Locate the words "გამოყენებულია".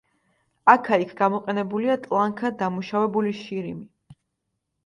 1.19-1.97